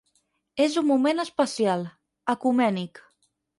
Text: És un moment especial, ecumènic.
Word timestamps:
És 0.65 0.77
un 0.81 0.87
moment 0.91 1.21
especial, 1.25 1.85
ecumènic. 2.37 3.07